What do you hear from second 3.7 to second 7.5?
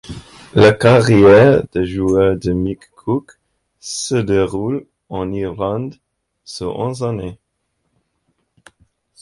se déroule en Irlande sur onze années.